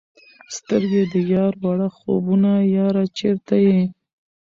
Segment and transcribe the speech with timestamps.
[0.55, 3.79] سترګي د یار وړه خوبونه یاره چیرته یې؟